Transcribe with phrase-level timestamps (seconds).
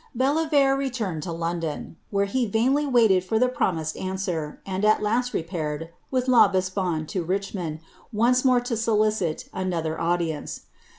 [0.17, 5.31] Bellievre returned to London, where he vainly wailed for the promised answer, and at last
[5.31, 10.61] repaired, with L'Aubespine, to Richmond, once more to solicit another audience.